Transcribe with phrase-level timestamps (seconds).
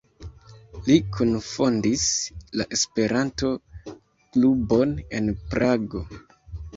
[0.85, 2.05] Li kunfondis
[2.61, 6.03] la Esperanto-klubon en Prago.